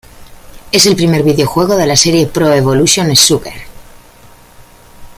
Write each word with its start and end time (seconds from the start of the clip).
Es 0.71 0.87
el 0.87 0.95
primer 0.95 1.21
videojuego 1.21 1.75
de 1.75 1.85
la 1.85 1.95
serie 1.95 2.25
Pro 2.25 2.51
Evolution 2.51 3.15
Soccer. 3.15 3.53